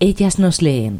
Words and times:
Ellas 0.00 0.38
nos 0.38 0.62
leen. 0.62 0.96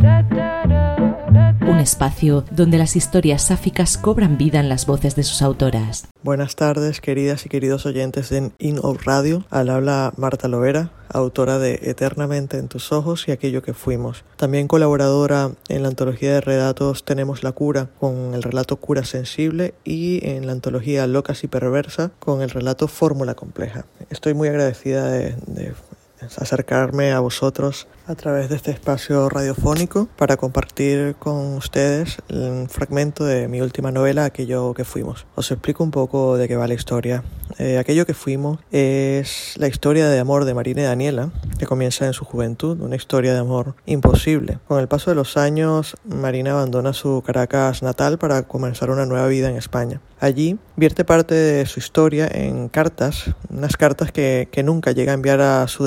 Un 1.63 1.79
espacio 1.79 2.45
donde 2.51 2.79
las 2.79 2.97
historias 2.97 3.43
sáficas 3.43 3.97
cobran 3.97 4.39
vida 4.39 4.59
en 4.59 4.69
las 4.69 4.87
voces 4.87 5.15
de 5.15 5.23
sus 5.23 5.41
autoras. 5.41 6.09
Buenas 6.25 6.57
tardes, 6.57 7.01
queridas 7.01 7.47
y 7.47 7.49
queridos 7.49 7.87
oyentes 7.87 8.29
de 8.31 8.51
In 8.59 8.81
Out 8.83 9.03
Radio. 9.05 9.45
Al 9.51 9.71
habla 9.71 10.13
Marta 10.17 10.49
Lovera, 10.49 10.91
autora 11.11 11.61
de 11.61 11.79
Eternamente 11.85 12.59
en 12.59 12.67
tus 12.67 12.91
ojos 12.91 13.29
y 13.29 13.31
aquello 13.31 13.63
que 13.63 13.73
fuimos. 13.73 14.25
También 14.35 14.67
colaboradora 14.67 15.53
en 15.69 15.83
la 15.83 15.89
antología 15.89 16.33
de 16.33 16.41
relatos 16.41 17.05
Tenemos 17.05 17.45
la 17.45 17.53
cura 17.53 17.91
con 18.01 18.35
el 18.35 18.43
relato 18.43 18.79
Cura 18.79 19.05
Sensible 19.05 19.75
y 19.85 20.27
en 20.29 20.45
la 20.47 20.53
antología 20.53 21.07
Locas 21.07 21.45
y 21.45 21.47
Perversa 21.47 22.11
con 22.19 22.43
el 22.43 22.51
relato 22.51 22.89
Fórmula 22.89 23.35
Compleja. 23.37 23.85
Estoy 24.11 24.35
muy 24.35 24.49
agradecida 24.49 25.09
de, 25.09 25.37
de 25.47 25.73
acercarme 26.21 27.13
a 27.13 27.21
vosotros 27.21 27.87
a 28.07 28.15
través 28.15 28.49
de 28.49 28.57
este 28.57 28.71
espacio 28.71 29.29
radiofónico 29.29 30.09
para 30.17 30.37
compartir 30.37 31.15
con 31.19 31.55
ustedes 31.57 32.19
un 32.31 32.69
fragmento 32.69 33.25
de 33.25 33.49
mi 33.49 33.61
última 33.61 33.93
novela, 33.93 34.25
Aquello 34.25 34.73
que 34.75 34.85
fuimos. 34.85 35.27
Os 35.35 35.51
explico 35.51 35.85
un 35.85 35.91
poco 35.91 36.37
de 36.37 36.49
qué 36.49 36.57
va 36.57 36.67
la 36.67 36.75
historia. 36.75 37.23
Eh, 37.59 37.79
aquello 37.79 38.07
que 38.07 38.15
fuimos 38.15 38.59
es 38.71 39.55
la 39.57 39.69
historia 39.69 40.09
de 40.09 40.19
amor 40.19 40.45
de 40.45 40.55
Marina 40.55 40.83
y 40.83 40.85
Daniela, 40.85 41.31
que 41.59 41.67
comienza 41.67 42.07
en 42.07 42.13
su 42.13 42.25
juventud, 42.25 42.81
una 42.81 42.97
historia 42.97 43.33
de 43.33 43.41
amor 43.41 43.75
imposible. 43.85 44.59
Con 44.69 44.81
el 44.81 44.89
paso 44.89 45.11
de 45.11 45.17
los 45.17 45.37
años, 45.37 45.97
Marina 46.05 46.53
abandona 46.53 46.93
su 46.93 47.23
Caracas 47.27 47.83
natal 47.83 48.19
para 48.19 48.43
comenzar 48.43 48.91
una 48.91 49.07
nueva 49.07 49.27
vida 49.27 49.51
en 49.51 49.57
España. 49.57 50.01
Allí 50.21 50.59
vierte 50.77 51.05
parte 51.05 51.35
de 51.35 51.67
su 51.67 51.79
historia 51.79 52.29
en 52.31 52.69
cartas, 52.69 53.31
unas 53.51 53.77
cartas 53.77 54.13
que, 54.13 54.49
que 54.51 54.63
nunca 54.63 54.93
llega 54.93 55.13
a 55.13 55.15
enviar 55.15 55.41
a 55.41 55.69
su 55.69 55.85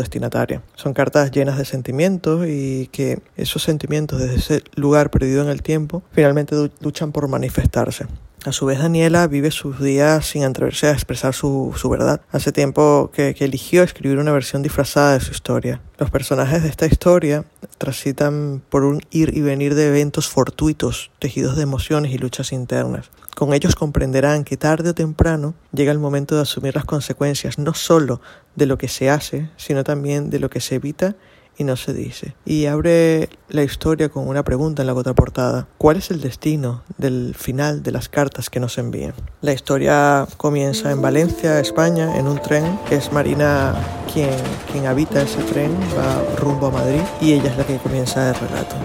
Son 0.75 0.93
cartas 0.93 1.31
llenas 1.31 1.57
de 1.57 1.65
sentimientos 1.65 2.45
y 2.47 2.87
que 2.91 3.21
esos 3.37 3.63
sentimientos 3.63 4.19
desde 4.19 4.35
ese 4.35 4.63
lugar 4.75 5.09
perdido 5.09 5.41
en 5.41 5.49
el 5.49 5.61
tiempo 5.61 6.03
finalmente 6.11 6.55
luchan 6.81 7.11
por 7.11 7.27
manifestarse. 7.27 8.05
A 8.43 8.51
su 8.51 8.65
vez, 8.65 8.79
Daniela 8.79 9.27
vive 9.27 9.51
sus 9.51 9.79
días 9.79 10.25
sin 10.25 10.43
atreverse 10.43 10.87
a 10.87 10.93
expresar 10.93 11.35
su, 11.35 11.75
su 11.77 11.89
verdad. 11.89 12.21
Hace 12.31 12.51
tiempo 12.51 13.11
que, 13.13 13.35
eligió 13.39 13.83
escribir 13.83 14.17
una 14.17 14.31
versión 14.31 14.63
disfrazada 14.63 15.13
de 15.13 15.19
su 15.19 15.31
historia. 15.31 15.79
Los 15.99 16.09
personajes 16.09 16.63
de 16.63 16.69
esta 16.69 16.87
historia 16.87 17.45
transitan 17.77 18.63
por 18.69 18.83
un 18.83 19.01
ir 19.11 19.37
y 19.37 19.41
venir 19.41 19.75
de 19.75 19.89
eventos 19.89 20.27
fortuitos, 20.27 21.11
tejidos 21.19 21.55
de 21.55 21.61
emociones 21.61 22.13
y 22.13 22.17
luchas 22.17 22.51
internas. 22.51 23.11
Con 23.35 23.53
ellos 23.53 23.75
comprenderán 23.75 24.43
que 24.43 24.57
tarde 24.57 24.89
o 24.89 24.95
temprano 24.95 25.53
llega 25.71 25.91
el 25.91 25.99
momento 25.99 26.35
de 26.35 26.41
asumir 26.41 26.73
las 26.73 26.85
consecuencias 26.85 27.59
no 27.59 27.75
solo 27.75 28.21
de 28.55 28.65
lo 28.65 28.79
que 28.79 28.87
se 28.87 29.11
hace, 29.11 29.51
sino 29.55 29.83
también 29.83 30.31
de 30.31 30.39
lo 30.39 30.49
que 30.49 30.61
se 30.61 30.75
evita 30.75 31.15
y 31.57 31.63
no 31.63 31.75
se 31.75 31.93
dice. 31.93 32.35
Y 32.45 32.65
abre 32.65 33.29
la 33.49 33.63
historia 33.63 34.09
con 34.09 34.27
una 34.27 34.43
pregunta 34.43 34.81
en 34.81 34.87
la 34.87 34.93
contraportada. 34.93 35.67
¿Cuál 35.77 35.97
es 35.97 36.11
el 36.11 36.21
destino 36.21 36.83
del 36.97 37.35
final 37.35 37.83
de 37.83 37.91
las 37.91 38.09
cartas 38.09 38.49
que 38.49 38.59
nos 38.59 38.77
envían? 38.77 39.13
La 39.41 39.53
historia 39.53 40.27
comienza 40.37 40.91
en 40.91 41.01
Valencia, 41.01 41.59
España, 41.59 42.17
en 42.17 42.27
un 42.27 42.41
tren. 42.41 42.79
Es 42.89 43.11
Marina 43.11 43.73
quien, 44.11 44.29
quien 44.71 44.85
habita 44.85 45.21
ese 45.21 45.43
tren, 45.43 45.71
va 45.97 46.35
rumbo 46.37 46.67
a 46.67 46.71
Madrid 46.71 47.01
y 47.19 47.33
ella 47.33 47.51
es 47.51 47.57
la 47.57 47.65
que 47.65 47.77
comienza 47.77 48.29
el 48.29 48.35
relato. 48.35 48.75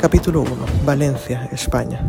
Capítulo 0.00 0.40
1. 0.40 0.52
Valencia, 0.84 1.48
España. 1.52 2.00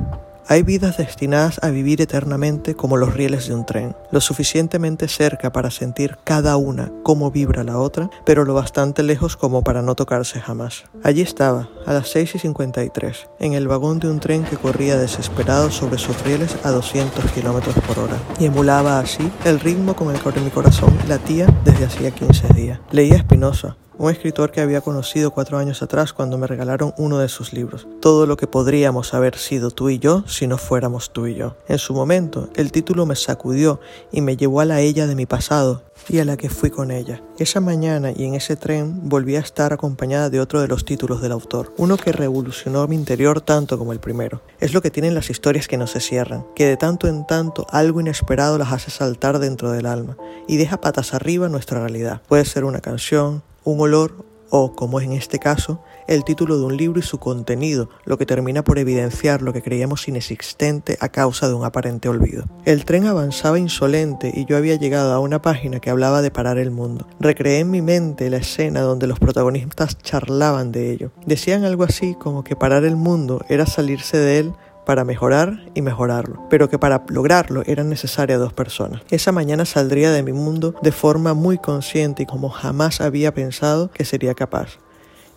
Hay 0.48 0.64
vidas 0.64 0.98
destinadas 0.98 1.60
a 1.64 1.70
vivir 1.70 2.02
eternamente 2.02 2.76
como 2.76 2.98
los 2.98 3.14
rieles 3.14 3.48
de 3.48 3.56
un 3.56 3.66
tren, 3.66 3.96
lo 4.12 4.20
suficientemente 4.20 5.08
cerca 5.08 5.52
para 5.52 5.72
sentir 5.72 6.18
cada 6.24 6.58
una 6.58 6.92
cómo 7.04 7.32
vibra 7.32 7.64
la 7.64 7.78
otra, 7.78 8.10
pero 8.26 8.44
lo 8.44 8.54
bastante 8.54 9.04
lejos 9.04 9.38
como 9.38 9.64
para 9.64 9.82
no 9.82 9.96
tocarse 9.96 10.42
jamás. 10.42 10.84
Allí 11.04 11.22
estaba, 11.22 11.70
a 11.86 11.94
las 11.94 12.10
6 12.10 12.36
y 12.36 12.40
53, 12.40 13.30
en 13.40 13.54
el 13.54 13.68
vagón 13.68 14.00
de 14.00 14.10
un 14.10 14.20
tren 14.20 14.44
que 14.44 14.58
corría 14.58 14.98
desesperado 14.98 15.72
sobre 15.72 15.98
sus 15.98 16.22
rieles 16.24 16.58
a 16.64 16.72
200 16.72 17.32
kilómetros 17.32 17.76
por 17.88 18.00
hora, 18.00 18.18
y 18.40 18.46
emulaba 18.46 19.00
así 19.00 19.32
el 19.46 19.60
ritmo 19.60 19.96
con 19.96 20.14
el 20.14 20.22
que 20.22 20.40
mi 20.40 20.50
corazón 20.50 20.94
latía 21.08 21.48
desde 21.64 21.86
hacía 21.86 22.12
15 22.12 22.54
días. 22.54 22.80
Leía 22.92 23.20
Spinoza, 23.20 23.78
un 23.98 24.10
escritor 24.10 24.52
que 24.52 24.62
había 24.62 24.82
conocido 24.82 25.32
cuatro 25.32 25.58
años 25.58 25.82
atrás 25.82 26.14
cuando 26.14 26.38
me 26.38 26.48
regalaron 26.48 26.94
uno 26.98 27.20
de 27.20 27.30
sus 27.30 27.54
libros. 27.54 27.88
Todo 28.02 28.26
lo 28.26 28.38
que 28.38 28.48
podríamos 28.48 29.14
haber 29.14 29.38
sido 29.38 29.72
tú 29.72 29.90
y 29.90 30.00
yo 30.00 30.24
si 30.28 30.48
no 30.48 30.58
fuéramos 30.58 31.12
tú 31.12 31.28
y 31.28 31.36
yo. 31.36 31.56
En 31.68 31.78
su 31.78 31.94
momento, 31.94 32.50
el 32.56 32.72
título 32.72 33.06
me 33.06 33.16
sacudió 33.16 33.80
y 34.12 34.22
me 34.22 34.38
llevó 34.38 34.62
a 34.62 34.66
la 34.66 34.82
ella 34.82 35.08
de 35.08 35.16
mi 35.16 35.26
pasado 35.26 35.84
y 36.10 36.20
a 36.20 36.26
la 36.26 36.38
que 36.38 36.50
fui 36.50 36.70
con 36.70 36.92
ella. 36.92 37.22
Esa 37.38 37.60
mañana 37.60 38.12
y 38.12 38.26
en 38.26 38.34
ese 38.34 38.56
tren 38.56 39.10
volví 39.10 39.36
a 39.36 39.40
estar 39.40 39.74
acompañada 39.74 40.30
de 40.30 40.40
otro 40.40 40.62
de 40.62 40.68
los 40.68 40.86
títulos 40.86 41.22
del 41.22 41.32
autor, 41.32 41.74
uno 41.78 41.98
que 41.98 42.12
revolucionó 42.12 42.88
mi 42.88 42.96
interior 42.96 43.42
tanto 43.42 43.78
como 43.78 43.94
el 43.94 44.00
primero. 44.00 44.42
Es 44.60 44.74
lo 44.74 44.82
que 44.82 44.92
tienen 44.92 45.16
las 45.16 45.30
historias 45.30 45.68
que 45.68 45.78
no 45.78 45.88
se 45.88 46.00
cierran, 46.00 46.46
que 46.56 46.66
de 46.66 46.78
tanto 46.78 47.08
en 47.08 47.26
tanto 47.26 47.66
algo 47.70 48.02
inesperado 48.02 48.58
las 48.58 48.72
hace 48.72 48.92
saltar 48.92 49.40
dentro 49.40 49.72
del 49.72 49.86
alma 49.86 50.18
y 50.48 50.58
deja 50.58 50.82
patas 50.82 51.14
arriba 51.14 51.50
nuestra 51.50 51.80
realidad. 51.80 52.22
Puede 52.28 52.46
ser 52.46 52.66
una 52.66 52.82
canción, 52.82 53.44
un 53.64 53.80
olor 53.80 54.26
o, 54.56 54.72
como 54.76 55.00
es 55.00 55.08
en 55.08 55.14
este 55.14 55.40
caso, 55.40 55.82
el 56.08 56.24
título 56.24 56.60
de 56.60 56.66
un 56.66 56.78
libro 56.78 57.00
y 57.00 57.02
su 57.02 57.18
contenido, 57.18 57.90
lo 58.06 58.20
que 58.20 58.28
termina 58.28 58.64
por 58.64 58.78
evidenciar 58.78 59.42
lo 59.42 59.52
que 59.52 59.64
creíamos 59.64 60.08
inexistente 60.08 60.96
a 61.00 61.10
causa 61.10 61.48
de 61.48 61.56
un 61.56 61.66
aparente 61.66 62.08
olvido. 62.08 62.46
El 62.64 62.86
tren 62.86 63.08
avanzaba 63.08 63.58
insolente 63.58 64.32
y 64.32 64.46
yo 64.46 64.56
había 64.56 64.76
llegado 64.76 65.12
a 65.12 65.20
una 65.20 65.42
página 65.42 65.80
que 65.80 65.90
hablaba 65.90 66.22
de 66.22 66.30
parar 66.30 66.60
el 66.60 66.70
mundo. 66.70 67.08
Recreé 67.20 67.62
en 67.62 67.72
mi 67.72 67.82
mente 67.82 68.30
la 68.30 68.38
escena 68.38 68.82
donde 68.82 69.08
los 69.08 69.18
protagonistas 69.18 69.98
charlaban 69.98 70.72
de 70.72 70.92
ello. 70.92 71.12
Decían 71.26 71.64
algo 71.64 71.84
así 71.84 72.14
como 72.14 72.44
que 72.44 72.56
parar 72.56 72.86
el 72.86 72.96
mundo 72.96 73.44
era 73.50 73.66
salirse 73.66 74.18
de 74.18 74.38
él 74.38 74.54
para 74.86 75.04
mejorar 75.04 75.70
y 75.74 75.82
mejorarlo, 75.82 76.44
pero 76.50 76.70
que 76.70 76.80
para 76.80 77.04
lograrlo 77.08 77.64
eran 77.66 77.90
necesarias 77.90 78.40
dos 78.40 78.54
personas. 78.54 79.02
Esa 79.10 79.32
mañana 79.32 79.66
saldría 79.66 80.12
de 80.12 80.24
mi 80.24 80.34
mundo 80.34 80.76
de 80.82 80.92
forma 80.92 81.34
muy 81.34 81.58
consciente 81.58 82.24
y 82.24 82.26
como 82.26 82.50
jamás 82.50 83.02
había 83.02 83.34
pensado 83.34 83.92
que 83.92 84.06
sería 84.06 84.34
capaz. 84.34 84.78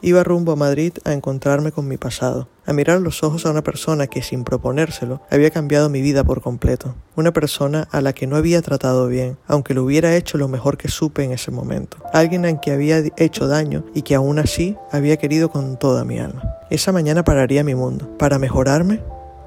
Iba 0.03 0.23
rumbo 0.23 0.53
a 0.53 0.57
Madrid 0.57 0.93
a 1.05 1.15
encontrarme 1.15 1.73
con 1.73 1.89
mi 1.89 1.97
pasado, 1.97 2.49
a 2.67 2.75
mirar 2.75 3.01
los 3.01 3.23
ojos 3.23 3.47
a 3.47 3.51
una 3.51 3.63
persona 3.63 4.07
que 4.07 4.23
sin 4.23 4.45
proponérselo 4.45 5.23
había 5.31 5.51
cambiado 5.51 5.89
mi 5.89 6.03
vida 6.03 6.23
por 6.23 6.43
completo, 6.43 6.95
una 7.17 7.33
persona 7.33 7.89
a 7.91 8.03
la 8.03 8.13
que 8.13 8.27
no 8.27 8.37
había 8.37 8.61
tratado 8.61 9.09
bien, 9.09 9.39
aunque 9.47 9.73
lo 9.73 9.85
hubiera 9.85 10.15
hecho 10.15 10.37
lo 10.37 10.49
mejor 10.49 10.77
que 10.77 10.89
supe 10.89 11.25
en 11.25 11.33
ese 11.33 11.51
momento, 11.51 11.97
alguien 12.13 12.45
a 12.45 12.61
quien 12.61 12.77
había 12.77 13.03
hecho 13.17 13.49
daño 13.49 13.85
y 13.95 14.03
que 14.03 14.15
aún 14.15 14.39
así 14.39 14.77
había 14.93 15.17
querido 15.17 15.49
con 15.49 15.79
toda 15.79 16.05
mi 16.05 16.19
alma. 16.19 16.43
Esa 16.69 16.93
mañana 16.93 17.25
pararía 17.25 17.65
mi 17.65 17.75
mundo, 17.75 18.07
para 18.19 18.39
mejorarme 18.39 19.01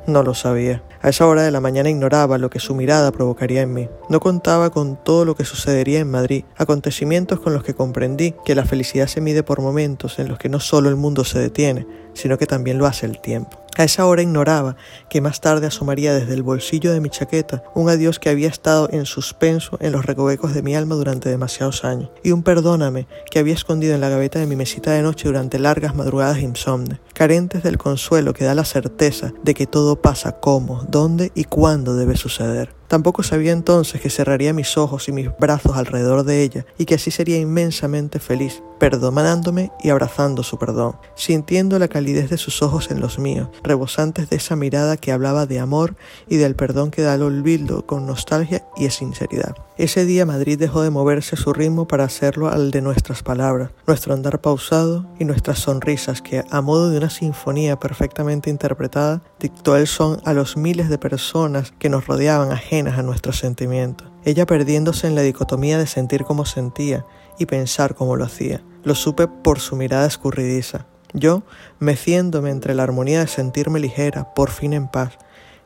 no 0.08 0.24
lo 0.24 0.34
sabía. 0.34 0.84
A 1.02 1.10
esa 1.10 1.28
hora 1.28 1.44
de 1.44 1.52
la 1.52 1.62
mañana 1.62 1.90
ignoraba 1.90 2.38
lo 2.38 2.50
que 2.50 2.60
su 2.60 2.76
mirada 2.76 3.12
provocaría 3.12 3.62
en 3.62 3.74
mí. 3.74 3.90
No 4.10 4.20
contaba 4.20 4.70
con 4.70 5.02
todo 5.02 5.24
lo 5.24 5.36
que 5.36 5.46
sucedería 5.46 6.00
en 6.00 6.12
Madrid, 6.12 6.44
acontecimientos 6.58 7.40
con 7.40 7.54
los 7.54 7.64
que 7.64 7.74
comprendí 7.74 8.36
que 8.44 8.56
la 8.56 8.66
felicidad 8.66 9.08
se 9.08 9.22
mide 9.22 9.44
por 9.44 9.62
momentos 9.62 10.20
en 10.20 10.28
los 10.28 10.38
que 10.38 10.50
no 10.50 10.60
solo 10.60 10.90
el 10.90 10.98
mundo 10.98 11.24
se 11.24 11.40
detiene, 11.40 11.88
sino 12.14 12.38
que 12.38 12.48
también 12.48 12.78
lo 12.78 12.86
hace 12.86 13.06
el 13.06 13.22
tiempo. 13.22 13.62
A 13.80 13.86
esa 13.86 14.06
hora 14.06 14.22
ignoraba 14.22 14.76
que 15.10 15.22
más 15.22 15.40
tarde 15.40 15.68
asomaría 15.68 16.14
desde 16.14 16.34
el 16.34 16.44
bolsillo 16.44 16.92
de 16.92 17.00
mi 17.00 17.10
chaqueta 17.10 17.64
un 17.76 17.88
adiós 17.88 18.20
que 18.20 18.28
había 18.28 18.50
estado 18.50 18.90
en 18.92 19.06
suspenso 19.06 19.78
en 19.80 19.94
los 19.94 20.06
recovecos 20.06 20.54
de 20.54 20.62
mi 20.62 20.76
alma 20.76 20.96
durante 20.96 21.30
demasiados 21.30 21.86
años, 21.86 22.12
y 22.22 22.32
un 22.32 22.44
perdóname 22.44 23.08
que 23.32 23.40
había 23.40 23.54
escondido 23.54 23.96
en 23.96 24.02
la 24.02 24.10
gaveta 24.10 24.38
de 24.38 24.48
mi 24.48 24.58
mesita 24.58 24.92
de 24.92 25.02
noche 25.02 25.30
durante 25.30 25.60
largas 25.60 25.96
madrugadas 25.96 26.40
insomnes, 26.40 27.00
carentes 27.14 27.64
del 27.64 27.78
consuelo 27.78 28.34
que 28.34 28.44
da 28.44 28.54
la 28.54 28.66
certeza 28.66 29.32
de 29.44 29.54
que 29.54 29.66
todo 29.66 30.02
pasa 30.02 30.34
cómo, 30.42 30.86
dónde 30.90 31.32
y 31.34 31.46
cuándo 31.46 31.96
debe 31.96 32.18
suceder. 32.18 32.79
Tampoco 32.90 33.22
sabía 33.22 33.52
entonces 33.52 34.02
que 34.02 34.10
cerraría 34.10 34.52
mis 34.52 34.76
ojos 34.76 35.08
y 35.08 35.12
mis 35.12 35.30
brazos 35.40 35.78
alrededor 35.78 36.24
de 36.24 36.42
ella 36.42 36.66
y 36.80 36.86
que 36.86 36.96
así 36.96 37.12
sería 37.12 37.38
inmensamente 37.38 38.20
feliz, 38.20 38.64
perdonándome 38.80 39.72
y 39.84 39.90
abrazando 39.90 40.42
su 40.42 40.58
perdón, 40.58 40.96
sintiendo 41.14 41.78
la 41.78 41.88
calidez 41.88 42.32
de 42.32 42.38
sus 42.38 42.64
ojos 42.64 42.90
en 42.90 43.00
los 43.00 43.20
míos, 43.20 43.50
rebosantes 43.62 44.30
de 44.32 44.38
esa 44.38 44.56
mirada 44.56 44.98
que 44.98 45.12
hablaba 45.12 45.46
de 45.46 45.60
amor 45.60 45.96
y 46.28 46.38
del 46.38 46.56
perdón 46.56 46.90
que 46.90 47.04
da 47.04 47.14
al 47.14 47.22
olvido 47.22 47.86
con 47.86 48.08
nostalgia 48.08 48.66
y 48.76 48.90
sinceridad. 48.90 49.56
Ese 49.78 50.06
día 50.06 50.26
Madrid 50.26 50.58
dejó 50.58 50.82
de 50.82 50.90
moverse 50.90 51.36
a 51.36 51.40
su 51.40 51.54
ritmo 51.54 51.88
para 51.88 52.06
hacerlo 52.06 52.50
al 52.50 52.72
de 52.72 52.82
nuestras 52.82 53.22
palabras, 53.22 53.70
nuestro 53.86 54.16
andar 54.16 54.42
pausado 54.42 55.06
y 55.20 55.26
nuestras 55.26 55.60
sonrisas 55.60 56.22
que, 56.22 56.44
a 56.50 56.62
modo 56.62 56.90
de 56.90 56.98
una 56.98 57.12
sinfonía 57.12 57.80
perfectamente 57.80 58.50
interpretada, 58.50 59.22
dictó 59.40 59.76
el 59.76 59.88
son 59.88 60.22
a 60.26 60.34
los 60.34 60.58
miles 60.58 60.90
de 60.90 60.98
personas 60.98 61.74
que 61.80 61.90
nos 61.90 62.08
rodeaban 62.08 62.52
ajenas 62.52 63.00
a 63.00 63.04
nuestros 63.04 63.38
sentimientos. 63.40 64.08
Ella 64.26 64.46
perdiéndose 64.46 65.08
en 65.08 65.16
la 65.16 65.22
dicotomía 65.22 65.78
de 65.78 65.88
sentir 65.88 66.24
como 66.24 66.46
sentía 66.46 67.06
y 67.38 67.46
pensar 67.46 67.96
como 67.96 68.16
lo 68.16 68.26
hacía. 68.26 68.62
Lo 68.84 68.96
supe 68.96 69.28
por 69.28 69.60
su 69.60 69.76
mirada 69.76 70.08
escurridiza. 70.08 70.86
Yo, 71.14 71.44
meciéndome 71.80 72.52
entre 72.52 72.76
la 72.76 72.84
armonía 72.84 73.22
de 73.22 73.28
sentirme 73.28 73.80
ligera, 73.80 74.34
por 74.34 74.52
fin 74.52 74.74
en 74.74 74.88
paz, 74.88 75.18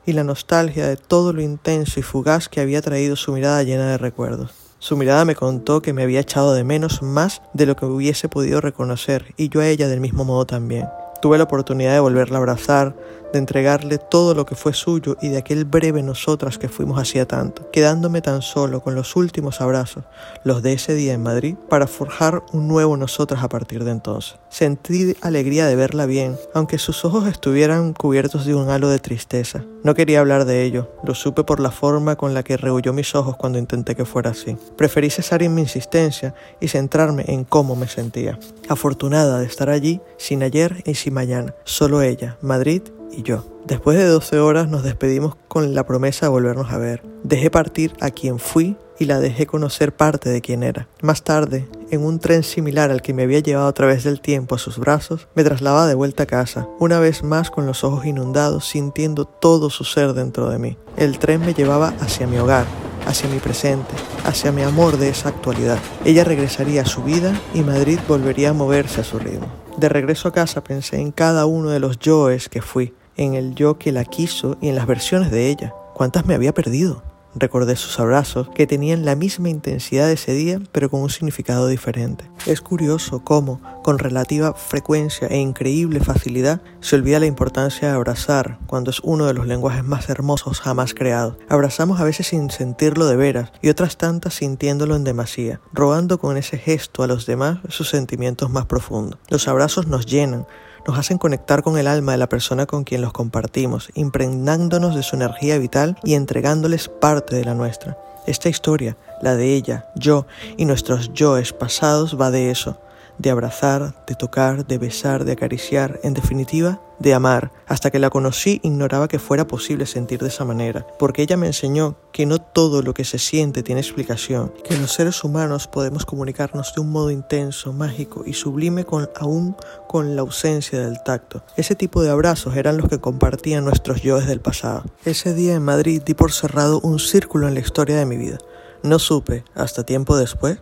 y 0.06 0.14
la 0.14 0.24
nostalgia 0.24 0.88
de 0.88 0.98
todo 0.98 1.34
lo 1.34 1.42
intenso 1.42 2.00
y 2.00 2.04
fugaz 2.04 2.50
que 2.50 2.62
había 2.62 2.82
traído 2.82 3.16
su 3.16 3.34
mirada 3.34 3.64
llena 3.64 3.90
de 3.90 3.98
recuerdos. 3.98 4.52
Su 4.80 4.98
mirada 4.98 5.24
me 5.24 5.36
contó 5.36 5.82
que 5.82 5.94
me 5.94 6.04
había 6.04 6.20
echado 6.20 6.54
de 6.54 6.66
menos 6.66 7.02
más 7.02 7.42
de 7.54 7.66
lo 7.66 7.76
que 7.76 7.86
hubiese 7.86 8.28
podido 8.28 8.60
reconocer 8.60 9.34
y 9.38 9.48
yo 9.48 9.62
a 9.62 9.68
ella 9.68 9.88
del 9.88 10.02
mismo 10.02 10.26
modo 10.26 10.46
también. 10.46 10.88
Tuve 11.22 11.38
la 11.38 11.46
oportunidad 11.46 11.94
de 11.94 12.02
volverla 12.02 12.38
a 12.38 12.40
abrazar, 12.40 12.98
de 13.34 13.40
entregarle 13.40 13.98
todo 13.98 14.34
lo 14.36 14.46
que 14.46 14.56
fue 14.56 14.74
suyo 14.74 15.18
y 15.22 15.30
de 15.30 15.40
aquel 15.40 15.66
breve 15.66 16.04
nosotras 16.04 16.58
que 16.58 16.70
fuimos 16.70 17.00
hacía 17.00 17.28
tanto, 17.28 17.70
quedándome 17.72 18.22
tan 18.22 18.42
solo 18.42 18.82
con 18.82 18.96
los 18.96 19.16
últimos 19.16 19.60
abrazos, 19.60 20.04
los 20.44 20.62
de 20.62 20.74
ese 20.74 20.94
día 20.94 21.14
en 21.14 21.24
Madrid, 21.24 21.56
para 21.68 21.88
forjar 21.88 22.44
un 22.54 22.68
nuevo 22.68 22.96
nosotras 22.96 23.44
a 23.44 23.50
partir 23.50 23.84
de 23.84 23.92
entonces. 23.92 24.36
Sentí 24.50 25.16
alegría 25.22 25.66
de 25.66 25.76
verla 25.76 26.06
bien, 26.06 26.38
aunque 26.54 26.78
sus 26.78 27.04
ojos 27.06 27.28
estuvieran 27.28 27.94
cubiertos 27.94 28.46
de 28.46 28.54
un 28.54 28.70
halo 28.70 28.90
de 28.90 29.00
tristeza. 29.00 29.64
No 29.84 29.96
quería 29.96 30.20
hablar 30.20 30.46
de 30.46 30.64
ello, 30.64 30.92
lo 31.04 31.16
supe 31.16 31.44
por 31.44 31.60
la 31.60 31.72
forma 31.72 32.16
con 32.16 32.36
la 32.36 32.44
que 32.44 32.56
rehuyó 32.56 32.94
mis 32.94 33.16
ojos 33.16 33.36
cuando 33.36 33.58
intenté 33.58 33.96
que 33.96 34.06
fuera 34.06 34.30
así. 34.30 34.56
Preferí 34.78 35.10
cesar 35.10 35.42
en 35.42 35.56
mi 35.56 35.62
insistencia 35.62 36.36
y 36.62 36.68
centrarme 36.68 37.26
en 37.28 37.46
cómo 37.46 37.76
me 37.76 37.88
sentía. 37.88 38.38
Afortunada 38.70 39.40
de 39.40 39.48
estar 39.48 39.72
allí, 39.72 40.02
sin 40.18 40.44
ayer 40.44 40.84
y 40.86 40.94
sin 40.94 41.16
mañana. 41.16 41.56
Solo 41.64 42.04
ella, 42.04 42.38
Madrid 42.42 42.84
y 43.16 43.24
yo. 43.24 43.46
Después 43.66 43.98
de 43.98 44.06
12 44.06 44.40
horas 44.40 44.68
nos 44.68 44.84
despedimos 44.84 45.36
con 45.48 45.74
la 45.74 45.86
promesa 45.86 46.26
de 46.26 46.32
volvernos 46.32 46.72
a 46.72 46.78
ver. 46.78 47.04
Dejé 47.24 47.50
partir 47.50 47.94
a 48.02 48.10
quien 48.12 48.40
fui 48.40 48.76
y 49.00 49.06
la 49.06 49.20
dejé 49.20 49.46
conocer 49.46 49.96
parte 49.96 50.30
de 50.30 50.42
quien 50.42 50.64
era. 50.64 50.88
Más 51.02 51.24
tarde, 51.24 51.68
en 51.90 52.04
un 52.04 52.20
tren 52.20 52.44
similar 52.44 52.92
al 52.92 53.02
que 53.02 53.14
me 53.14 53.24
había 53.24 53.40
llevado 53.40 53.68
a 53.68 53.74
través 53.74 54.04
del 54.04 54.22
tiempo 54.22 54.56
a 54.56 54.60
sus 54.60 54.78
brazos, 54.78 55.28
me 55.36 55.44
trasladaba 55.44 55.88
de 55.88 55.96
vuelta 55.96 56.24
a 56.24 56.28
casa, 56.28 56.68
una 56.80 57.00
vez 57.00 57.24
más 57.24 57.50
con 57.50 57.66
los 57.66 57.84
ojos 57.84 58.06
inundados, 58.06 58.68
sintiendo 58.68 59.26
todo 59.26 59.70
su 59.70 59.84
ser 59.84 60.14
dentro 60.14 60.50
de 60.50 60.60
mí. 60.60 60.78
El 60.98 61.20
tren 61.20 61.42
me 61.42 61.54
llevaba 61.54 61.94
hacia 62.00 62.28
mi 62.28 62.38
hogar, 62.38 62.66
hacia 63.06 63.30
mi 63.30 63.40
presente, 63.40 63.94
hacia 64.26 64.52
mi 64.52 64.64
amor 64.64 64.98
de 64.98 65.10
esa 65.10 65.30
actualidad. 65.30 65.80
Ella 66.06 66.24
regresaría 66.24 66.82
a 66.82 66.86
su 66.86 67.04
vida 67.04 67.34
y 67.54 67.62
Madrid 67.62 68.00
volvería 68.08 68.50
a 68.50 68.54
moverse 68.54 69.02
a 69.02 69.04
su 69.04 69.20
ritmo. 69.20 69.48
De 69.78 69.90
regreso 69.90 70.28
a 70.28 70.34
casa 70.34 70.64
pensé 70.64 70.98
en 70.98 71.12
cada 71.12 71.46
uno 71.46 71.70
de 71.70 71.80
los 71.80 71.98
yoes 71.98 72.48
que 72.48 72.62
fui, 72.62 72.94
en 73.18 73.34
el 73.34 73.56
yo 73.56 73.78
que 73.78 73.92
la 73.92 74.06
quiso 74.06 74.58
y 74.62 74.70
en 74.70 74.76
las 74.76 74.88
versiones 74.88 75.32
de 75.32 75.50
ella. 75.50 75.74
¿Cuántas 75.94 76.26
me 76.26 76.34
había 76.34 76.54
perdido? 76.54 77.04
Recordé 77.36 77.76
sus 77.76 78.00
abrazos, 78.00 78.48
que 78.50 78.68
tenían 78.68 79.06
la 79.06 79.16
misma 79.16 79.50
intensidad 79.50 80.12
ese 80.12 80.34
día, 80.34 80.62
pero 80.72 80.92
con 80.92 81.02
un 81.02 81.10
significado 81.10 81.68
diferente. 81.68 82.30
Es 82.46 82.62
curioso 82.62 83.24
cómo, 83.24 83.60
con 83.82 83.98
relativa 83.98 84.54
frecuencia 84.54 85.28
e 85.28 85.38
increíble 85.38 86.00
facilidad, 86.00 86.62
se 86.80 86.96
olvida 86.96 87.20
la 87.20 87.26
importancia 87.26 87.88
de 87.88 87.96
abrazar 87.96 88.60
cuando 88.68 88.92
es 88.92 89.00
uno 89.00 89.26
de 89.26 89.34
los 89.34 89.48
lenguajes 89.48 89.84
más 89.84 90.10
hermosos 90.10 90.60
jamás 90.60 90.94
creados. 90.94 91.38
Abrazamos 91.50 92.00
a 92.00 92.04
veces 92.04 92.28
sin 92.28 92.52
sentirlo 92.52 93.08
de 93.08 93.16
veras 93.16 93.52
y 93.64 93.70
otras 93.70 93.98
tantas 93.98 94.36
sintiéndolo 94.36 94.96
en 94.96 95.04
demasía, 95.04 95.60
robando 95.74 96.20
con 96.20 96.38
ese 96.38 96.60
gesto 96.60 97.02
a 97.02 97.08
los 97.08 97.26
demás 97.26 97.60
sus 97.70 97.90
sentimientos 97.90 98.52
más 98.52 98.68
profundos. 98.68 99.20
Los 99.30 99.48
abrazos 99.48 99.88
nos 99.88 100.06
llenan, 100.06 100.46
nos 100.88 100.98
hacen 100.98 101.18
conectar 101.18 101.64
con 101.64 101.78
el 101.78 101.88
alma 101.88 102.14
de 102.14 102.18
la 102.18 102.30
persona 102.30 102.66
con 102.66 102.84
quien 102.84 103.02
los 103.02 103.14
compartimos, 103.14 103.90
impregnándonos 103.94 104.96
de 104.96 105.04
su 105.04 105.16
energía 105.16 105.58
vital 105.58 105.98
y 106.04 106.14
entregándoles 106.14 106.90
parte 106.90 107.36
de 107.36 107.46
la 107.46 107.54
nuestra. 107.54 107.98
Esta 108.26 108.50
historia, 108.50 108.98
la 109.22 109.36
de 109.36 109.54
ella, 109.54 109.88
yo 109.96 110.26
y 110.58 110.66
nuestros 110.66 111.14
yoes 111.14 111.54
pasados 111.54 112.20
va 112.20 112.32
de 112.32 112.52
eso, 112.52 112.80
de 113.18 113.30
abrazar, 113.30 113.94
de 114.08 114.16
tocar, 114.16 114.66
de 114.66 114.78
besar, 114.78 115.26
de 115.26 115.34
acariciar, 115.34 116.00
en 116.04 116.14
definitiva, 116.14 116.80
de 117.04 117.14
amar. 117.14 117.52
Hasta 117.68 117.92
que 117.92 118.00
la 118.00 118.10
conocí 118.10 118.60
ignoraba 118.64 119.08
que 119.08 119.20
fuera 119.20 119.46
posible 119.46 119.86
sentir 119.86 120.20
de 120.20 120.30
esa 120.30 120.46
manera, 120.46 120.88
porque 120.98 121.22
ella 121.22 121.38
me 121.38 121.48
enseñó 121.48 121.98
que 122.12 122.26
no 122.26 122.40
todo 122.40 122.82
lo 122.82 122.94
que 122.94 123.04
se 123.04 123.20
siente 123.20 123.62
tiene 123.62 123.82
explicación, 123.82 124.54
que 124.64 124.78
los 124.78 124.92
seres 124.92 125.24
humanos 125.24 125.68
podemos 125.68 126.06
comunicarnos 126.06 126.74
de 126.74 126.82
un 126.82 126.92
modo 126.92 127.12
intenso, 127.12 127.74
mágico 127.74 128.24
y 128.26 128.34
sublime 128.34 128.86
con 128.86 129.10
aún 129.16 129.56
con 129.88 130.16
la 130.16 130.22
ausencia 130.22 130.80
del 130.80 131.04
tacto. 131.04 131.44
Ese 131.58 131.76
tipo 131.76 132.02
de 132.02 132.10
abrazos 132.10 132.56
eran 132.56 132.78
los 132.78 132.88
que 132.88 133.00
compartían 133.00 133.66
nuestros 133.66 134.02
yoes 134.02 134.26
del 134.26 134.40
pasado. 134.40 134.84
Ese 135.06 135.34
día 135.34 135.54
en 135.54 135.64
Madrid 135.64 136.02
di 136.04 136.14
por 136.14 136.32
cerrado 136.32 136.80
un 136.80 137.00
círculo 137.00 137.48
en 137.48 137.54
la 137.54 137.60
historia 137.60 137.98
de 137.98 138.06
mi 138.06 138.18
vida. 138.18 138.38
No 138.82 138.98
supe, 138.98 139.44
hasta 139.56 139.86
tiempo 139.86 140.18
después, 140.18 140.60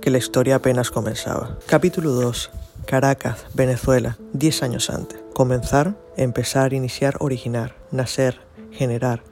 que 0.00 0.10
la 0.10 0.18
historia 0.18 0.56
apenas 0.56 0.90
comenzaba. 0.90 1.58
Capítulo 1.66 2.12
2. 2.12 2.50
Caracas, 2.90 3.46
Venezuela, 3.54 4.18
10 4.32 4.64
años 4.64 4.90
antes. 4.90 5.20
Comenzar, 5.32 5.94
empezar, 6.16 6.72
iniciar, 6.72 7.14
originar, 7.20 7.76
nacer, 7.92 8.40
generar, 8.72 9.22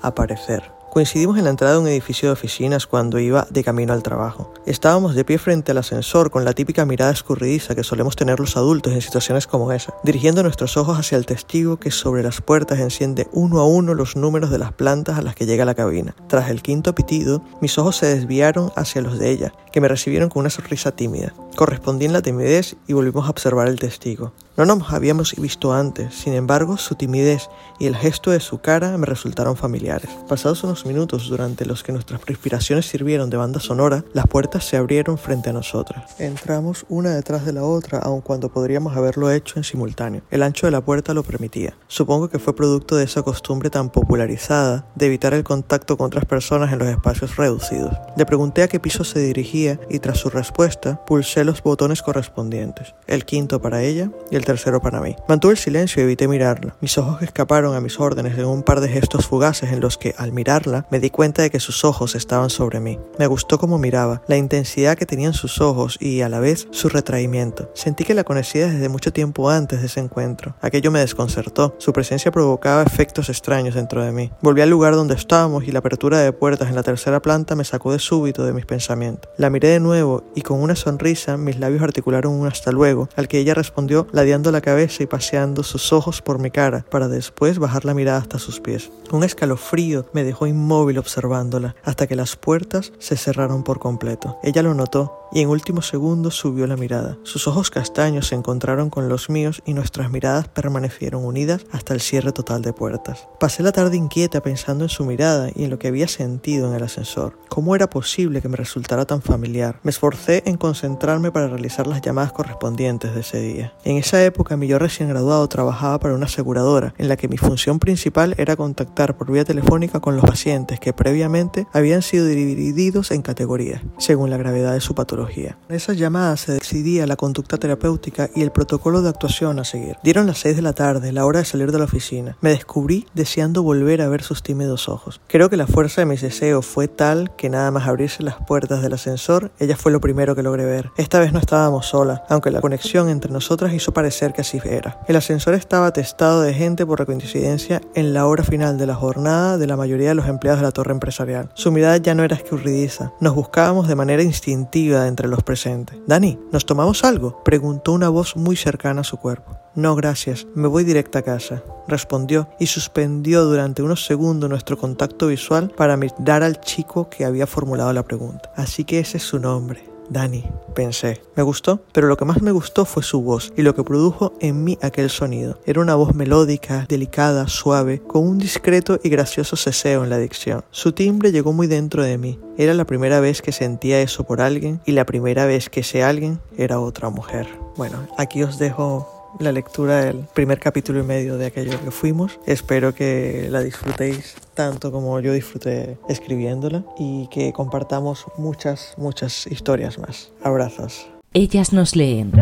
aparecer. 0.00 0.62
Coincidimos 0.94 1.36
en 1.38 1.42
la 1.42 1.50
entrada 1.50 1.74
de 1.74 1.80
un 1.80 1.88
edificio 1.88 2.28
de 2.28 2.34
oficinas 2.34 2.86
cuando 2.86 3.18
iba 3.18 3.48
de 3.50 3.64
camino 3.64 3.92
al 3.92 4.04
trabajo. 4.04 4.54
Estábamos 4.64 5.16
de 5.16 5.24
pie 5.24 5.38
frente 5.38 5.72
al 5.72 5.78
ascensor 5.78 6.30
con 6.30 6.44
la 6.44 6.52
típica 6.52 6.84
mirada 6.84 7.10
escurridiza 7.10 7.74
que 7.74 7.82
solemos 7.82 8.14
tener 8.14 8.38
los 8.38 8.56
adultos 8.56 8.92
en 8.92 9.02
situaciones 9.02 9.48
como 9.48 9.72
esa, 9.72 9.92
dirigiendo 10.04 10.44
nuestros 10.44 10.76
ojos 10.76 10.96
hacia 10.96 11.18
el 11.18 11.26
testigo 11.26 11.80
que 11.80 11.90
sobre 11.90 12.22
las 12.22 12.40
puertas 12.40 12.78
enciende 12.78 13.26
uno 13.32 13.58
a 13.58 13.66
uno 13.66 13.94
los 13.94 14.14
números 14.14 14.50
de 14.50 14.58
las 14.58 14.70
plantas 14.70 15.18
a 15.18 15.22
las 15.22 15.34
que 15.34 15.46
llega 15.46 15.64
la 15.64 15.74
cabina. 15.74 16.14
Tras 16.28 16.48
el 16.48 16.62
quinto 16.62 16.94
pitido, 16.94 17.42
mis 17.60 17.76
ojos 17.76 17.96
se 17.96 18.06
desviaron 18.06 18.70
hacia 18.76 19.02
los 19.02 19.18
de 19.18 19.32
ella, 19.32 19.52
que 19.72 19.80
me 19.80 19.88
recibieron 19.88 20.28
con 20.28 20.42
una 20.42 20.50
sonrisa 20.50 20.92
tímida. 20.92 21.34
Correspondí 21.56 22.04
en 22.04 22.12
la 22.12 22.22
timidez 22.22 22.76
y 22.86 22.92
volvimos 22.92 23.26
a 23.26 23.30
observar 23.30 23.66
el 23.66 23.80
testigo. 23.80 24.32
No 24.56 24.64
nos 24.64 24.92
habíamos 24.92 25.34
visto 25.34 25.72
antes, 25.72 26.14
sin 26.14 26.32
embargo, 26.32 26.76
su 26.76 26.94
timidez 26.94 27.48
y 27.80 27.86
el 27.86 27.96
gesto 27.96 28.30
de 28.30 28.38
su 28.38 28.58
cara 28.58 28.96
me 28.98 29.04
resultaron 29.04 29.56
familiares. 29.56 30.08
Pasados 30.28 30.62
unos 30.62 30.86
minutos 30.86 31.28
durante 31.28 31.66
los 31.66 31.82
que 31.82 31.90
nuestras 31.90 32.24
respiraciones 32.24 32.86
sirvieron 32.86 33.30
de 33.30 33.36
banda 33.36 33.58
sonora, 33.58 34.04
las 34.12 34.28
puertas 34.28 34.64
se 34.64 34.76
abrieron 34.76 35.18
frente 35.18 35.50
a 35.50 35.52
nosotras. 35.52 36.14
Entramos 36.20 36.86
una 36.88 37.10
detrás 37.10 37.44
de 37.44 37.52
la 37.52 37.64
otra, 37.64 37.98
aun 37.98 38.20
cuando 38.20 38.48
podríamos 38.48 38.96
haberlo 38.96 39.28
hecho 39.32 39.54
en 39.56 39.64
simultáneo. 39.64 40.22
El 40.30 40.44
ancho 40.44 40.68
de 40.68 40.70
la 40.70 40.84
puerta 40.84 41.14
lo 41.14 41.24
permitía. 41.24 41.76
Supongo 41.88 42.28
que 42.28 42.38
fue 42.38 42.54
producto 42.54 42.94
de 42.94 43.06
esa 43.06 43.22
costumbre 43.22 43.70
tan 43.70 43.90
popularizada 43.90 44.86
de 44.94 45.06
evitar 45.06 45.34
el 45.34 45.42
contacto 45.42 45.96
con 45.96 46.06
otras 46.06 46.26
personas 46.26 46.72
en 46.72 46.78
los 46.78 46.86
espacios 46.86 47.34
reducidos. 47.34 47.92
Le 48.16 48.24
pregunté 48.24 48.62
a 48.62 48.68
qué 48.68 48.78
piso 48.78 49.02
se 49.02 49.18
dirigía 49.18 49.80
y 49.90 49.98
tras 49.98 50.18
su 50.18 50.30
respuesta 50.30 51.04
pulsé 51.04 51.42
los 51.42 51.60
botones 51.60 52.02
correspondientes, 52.02 52.94
el 53.08 53.24
quinto 53.24 53.60
para 53.60 53.82
ella 53.82 54.12
y 54.30 54.36
el 54.36 54.43
tercero 54.44 54.80
para 54.80 55.00
mí. 55.00 55.16
Mantuve 55.28 55.52
el 55.52 55.58
silencio 55.58 56.02
y 56.02 56.04
evité 56.04 56.28
mirarla. 56.28 56.76
Mis 56.80 56.96
ojos 56.98 57.22
escaparon 57.22 57.74
a 57.74 57.80
mis 57.80 57.98
órdenes 58.00 58.38
en 58.38 58.46
un 58.46 58.62
par 58.62 58.80
de 58.80 58.88
gestos 58.88 59.26
fugaces 59.26 59.72
en 59.72 59.80
los 59.80 59.98
que, 59.98 60.14
al 60.18 60.32
mirarla, 60.32 60.86
me 60.90 61.00
di 61.00 61.10
cuenta 61.10 61.42
de 61.42 61.50
que 61.50 61.60
sus 61.60 61.84
ojos 61.84 62.14
estaban 62.14 62.50
sobre 62.50 62.80
mí. 62.80 62.98
Me 63.18 63.26
gustó 63.26 63.58
cómo 63.58 63.78
miraba, 63.78 64.22
la 64.28 64.36
intensidad 64.36 64.96
que 64.96 65.06
tenían 65.06 65.34
sus 65.34 65.60
ojos 65.60 65.96
y, 66.00 66.20
a 66.22 66.28
la 66.28 66.40
vez, 66.40 66.68
su 66.70 66.88
retraimiento. 66.88 67.70
Sentí 67.74 68.04
que 68.04 68.14
la 68.14 68.24
conocía 68.24 68.68
desde 68.68 68.88
mucho 68.88 69.12
tiempo 69.12 69.50
antes 69.50 69.80
de 69.80 69.86
ese 69.86 70.00
encuentro. 70.00 70.54
Aquello 70.60 70.90
me 70.90 71.00
desconcertó. 71.00 71.74
Su 71.78 71.92
presencia 71.92 72.30
provocaba 72.30 72.82
efectos 72.82 73.28
extraños 73.28 73.74
dentro 73.74 74.04
de 74.04 74.12
mí. 74.12 74.30
Volví 74.40 74.60
al 74.60 74.70
lugar 74.70 74.94
donde 74.94 75.14
estábamos 75.14 75.64
y 75.64 75.72
la 75.72 75.80
apertura 75.80 76.18
de 76.18 76.32
puertas 76.32 76.68
en 76.68 76.74
la 76.74 76.82
tercera 76.82 77.20
planta 77.20 77.54
me 77.54 77.64
sacó 77.64 77.92
de 77.92 77.98
súbito 77.98 78.44
de 78.44 78.52
mis 78.52 78.66
pensamientos. 78.66 79.30
La 79.36 79.50
miré 79.50 79.68
de 79.68 79.80
nuevo 79.80 80.24
y 80.34 80.42
con 80.42 80.60
una 80.60 80.76
sonrisa 80.76 81.36
mis 81.36 81.58
labios 81.58 81.82
articularon 81.82 82.32
un 82.32 82.46
hasta 82.46 82.72
luego, 82.72 83.08
al 83.16 83.28
que 83.28 83.38
ella 83.38 83.54
respondió 83.54 84.06
la 84.42 84.60
cabeza 84.60 85.02
y 85.02 85.06
paseando 85.06 85.62
sus 85.62 85.92
ojos 85.92 86.20
por 86.20 86.38
mi 86.38 86.50
cara, 86.50 86.84
para 86.90 87.08
después 87.08 87.58
bajar 87.58 87.84
la 87.84 87.94
mirada 87.94 88.18
hasta 88.18 88.38
sus 88.38 88.60
pies. 88.60 88.90
Un 89.12 89.22
escalofrío 89.22 90.06
me 90.12 90.24
dejó 90.24 90.46
inmóvil 90.46 90.98
observándola, 90.98 91.76
hasta 91.84 92.06
que 92.06 92.16
las 92.16 92.36
puertas 92.36 92.92
se 92.98 93.16
cerraron 93.16 93.62
por 93.62 93.78
completo. 93.78 94.38
Ella 94.42 94.62
lo 94.62 94.74
notó 94.74 95.23
y 95.34 95.40
en 95.40 95.48
último 95.48 95.82
segundo 95.82 96.30
subió 96.30 96.66
la 96.66 96.76
mirada. 96.76 97.18
Sus 97.24 97.48
ojos 97.48 97.68
castaños 97.70 98.28
se 98.28 98.36
encontraron 98.36 98.88
con 98.88 99.08
los 99.08 99.28
míos 99.28 99.62
y 99.66 99.74
nuestras 99.74 100.10
miradas 100.10 100.46
permanecieron 100.48 101.24
unidas 101.24 101.66
hasta 101.72 101.92
el 101.92 102.00
cierre 102.00 102.32
total 102.32 102.62
de 102.62 102.72
puertas. 102.72 103.28
Pasé 103.40 103.64
la 103.64 103.72
tarde 103.72 103.96
inquieta 103.96 104.40
pensando 104.40 104.84
en 104.84 104.90
su 104.90 105.04
mirada 105.04 105.50
y 105.54 105.64
en 105.64 105.70
lo 105.70 105.78
que 105.78 105.88
había 105.88 106.06
sentido 106.06 106.68
en 106.68 106.74
el 106.74 106.84
ascensor. 106.84 107.36
¿Cómo 107.48 107.74
era 107.74 107.90
posible 107.90 108.40
que 108.40 108.48
me 108.48 108.56
resultara 108.56 109.04
tan 109.06 109.22
familiar? 109.22 109.80
Me 109.82 109.90
esforcé 109.90 110.44
en 110.46 110.56
concentrarme 110.56 111.32
para 111.32 111.48
realizar 111.48 111.88
las 111.88 112.00
llamadas 112.00 112.32
correspondientes 112.32 113.12
de 113.12 113.20
ese 113.20 113.40
día. 113.40 113.74
En 113.84 113.96
esa 113.96 114.24
época 114.24 114.56
mi 114.56 114.68
yo 114.68 114.78
recién 114.78 115.08
graduado 115.08 115.48
trabajaba 115.48 115.98
para 115.98 116.14
una 116.14 116.26
aseguradora 116.26 116.94
en 116.96 117.08
la 117.08 117.16
que 117.16 117.26
mi 117.26 117.38
función 117.38 117.80
principal 117.80 118.36
era 118.38 118.54
contactar 118.54 119.16
por 119.16 119.32
vía 119.32 119.44
telefónica 119.44 119.98
con 119.98 120.14
los 120.14 120.24
pacientes 120.24 120.78
que 120.78 120.92
previamente 120.92 121.66
habían 121.72 122.02
sido 122.02 122.26
divididos 122.26 123.10
en 123.10 123.22
categorías, 123.22 123.82
según 123.98 124.30
la 124.30 124.36
gravedad 124.36 124.72
de 124.72 124.80
su 124.80 124.94
patología 124.94 125.23
En 125.68 125.76
esa 125.76 125.92
llamada 125.92 126.36
se 126.36 126.52
decidía 126.52 127.06
la 127.06 127.16
conducta 127.16 127.56
terapéutica 127.56 128.30
y 128.34 128.42
el 128.42 128.50
protocolo 128.50 129.02
de 129.02 129.08
actuación 129.08 129.58
a 129.58 129.64
seguir. 129.64 129.96
Dieron 130.02 130.26
las 130.26 130.38
6 130.38 130.56
de 130.56 130.62
la 130.62 130.72
tarde, 130.72 131.12
la 131.12 131.26
hora 131.26 131.40
de 131.40 131.44
salir 131.44 131.72
de 131.72 131.78
la 131.78 131.84
oficina. 131.84 132.36
Me 132.40 132.50
descubrí 132.50 133.06
deseando 133.14 133.62
volver 133.62 134.02
a 134.02 134.08
ver 134.08 134.22
sus 134.22 134.42
tímidos 134.42 134.88
ojos. 134.88 135.20
Creo 135.28 135.50
que 135.50 135.56
la 135.56 135.66
fuerza 135.66 136.00
de 136.00 136.06
mis 136.06 136.20
deseos 136.20 136.66
fue 136.66 136.88
tal 136.88 137.34
que 137.36 137.48
nada 137.48 137.70
más 137.70 137.86
abrirse 137.86 138.22
las 138.22 138.36
puertas 138.36 138.82
del 138.82 138.92
ascensor, 138.92 139.52
ella 139.58 139.76
fue 139.76 139.92
lo 139.92 140.00
primero 140.00 140.34
que 140.34 140.42
logré 140.42 140.64
ver. 140.64 140.90
Esta 140.96 141.18
vez 141.20 141.32
no 141.32 141.38
estábamos 141.38 141.86
solas, 141.86 142.22
aunque 142.28 142.50
la 142.50 142.60
conexión 142.60 143.08
entre 143.08 143.30
nosotras 143.30 143.72
hizo 143.72 143.92
parecer 143.92 144.32
que 144.32 144.40
así 144.40 144.60
era. 144.64 145.00
El 145.08 145.16
ascensor 145.16 145.54
estaba 145.54 145.88
atestado 145.88 146.42
de 146.42 146.54
gente 146.54 146.86
por 146.86 147.04
coincidencia 147.04 147.80
en 147.94 148.14
la 148.14 148.26
hora 148.26 148.44
final 148.44 148.78
de 148.78 148.86
la 148.86 148.94
jornada 148.94 149.58
de 149.58 149.66
la 149.66 149.76
mayoría 149.76 150.08
de 150.08 150.14
los 150.14 150.26
empleados 150.26 150.60
de 150.60 150.66
la 150.66 150.72
torre 150.72 150.92
empresarial. 150.92 151.50
Su 151.54 151.70
mirada 151.70 151.96
ya 151.98 152.14
no 152.14 152.24
era 152.24 152.36
escurridiza. 152.36 153.12
Nos 153.20 153.34
buscábamos 153.34 153.88
de 153.88 153.94
manera 153.94 154.22
instintiva 154.22 155.06
entre 155.14 155.28
los 155.28 155.44
presentes. 155.44 155.96
Dani, 156.08 156.40
¿nos 156.50 156.66
tomamos 156.66 157.04
algo? 157.04 157.44
preguntó 157.44 157.92
una 157.92 158.08
voz 158.08 158.36
muy 158.36 158.56
cercana 158.56 159.02
a 159.02 159.04
su 159.04 159.16
cuerpo. 159.16 159.56
No, 159.76 159.94
gracias, 159.94 160.46
me 160.56 160.66
voy 160.66 160.82
directa 160.82 161.20
a 161.20 161.22
casa, 161.22 161.62
respondió 161.86 162.48
y 162.58 162.66
suspendió 162.66 163.44
durante 163.44 163.82
unos 163.82 164.04
segundos 164.04 164.50
nuestro 164.50 164.76
contacto 164.76 165.28
visual 165.28 165.70
para 165.76 165.96
mirar 165.96 166.42
al 166.42 166.60
chico 166.60 167.08
que 167.08 167.24
había 167.24 167.46
formulado 167.46 167.92
la 167.92 168.02
pregunta. 168.02 168.52
Así 168.56 168.84
que 168.84 168.98
ese 168.98 169.18
es 169.18 169.22
su 169.22 169.38
nombre, 169.38 169.93
Dani, 170.08 170.44
pensé. 170.74 171.22
Me 171.36 171.42
gustó, 171.42 171.80
pero 171.92 172.08
lo 172.08 172.16
que 172.16 172.24
más 172.24 172.42
me 172.42 172.52
gustó 172.52 172.84
fue 172.84 173.02
su 173.02 173.22
voz 173.22 173.52
y 173.56 173.62
lo 173.62 173.74
que 173.74 173.84
produjo 173.84 174.32
en 174.40 174.64
mí 174.64 174.78
aquel 174.82 175.10
sonido. 175.10 175.58
Era 175.66 175.80
una 175.80 175.94
voz 175.94 176.14
melódica, 176.14 176.86
delicada, 176.88 177.48
suave, 177.48 178.00
con 178.00 178.26
un 178.26 178.38
discreto 178.38 178.98
y 179.02 179.08
gracioso 179.08 179.56
ceseo 179.56 180.04
en 180.04 180.10
la 180.10 180.18
dicción. 180.18 180.64
Su 180.70 180.92
timbre 180.92 181.32
llegó 181.32 181.52
muy 181.52 181.66
dentro 181.66 182.02
de 182.02 182.18
mí. 182.18 182.38
Era 182.56 182.74
la 182.74 182.84
primera 182.84 183.20
vez 183.20 183.42
que 183.42 183.52
sentía 183.52 184.00
eso 184.00 184.24
por 184.24 184.40
alguien 184.40 184.80
y 184.84 184.92
la 184.92 185.06
primera 185.06 185.46
vez 185.46 185.70
que 185.70 185.80
ese 185.80 186.02
alguien 186.02 186.40
era 186.56 186.80
otra 186.80 187.10
mujer. 187.10 187.46
Bueno, 187.76 188.06
aquí 188.16 188.42
os 188.42 188.58
dejo 188.58 189.13
la 189.38 189.52
lectura 189.52 190.04
del 190.04 190.26
primer 190.34 190.58
capítulo 190.58 191.00
y 191.00 191.02
medio 191.02 191.36
de 191.38 191.46
aquello 191.46 191.80
que 191.82 191.90
fuimos. 191.90 192.38
Espero 192.46 192.94
que 192.94 193.48
la 193.50 193.60
disfrutéis 193.60 194.36
tanto 194.54 194.92
como 194.92 195.18
yo 195.20 195.32
disfruté 195.32 195.98
escribiéndola 196.08 196.84
y 196.98 197.26
que 197.28 197.52
compartamos 197.52 198.26
muchas, 198.36 198.94
muchas 198.96 199.46
historias 199.46 199.98
más. 199.98 200.32
Abrazos. 200.42 201.08
Ellas 201.32 201.72
nos 201.72 201.96
leen. 201.96 202.32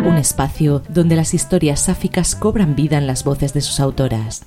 Un 0.00 0.16
espacio 0.16 0.82
donde 0.88 1.14
las 1.14 1.34
historias 1.34 1.80
sáficas 1.80 2.34
cobran 2.34 2.74
vida 2.74 2.98
en 2.98 3.06
las 3.06 3.24
voces 3.24 3.52
de 3.54 3.60
sus 3.60 3.78
autoras. 3.78 4.44